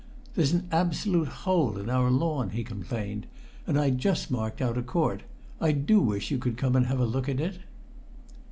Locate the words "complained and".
2.63-3.77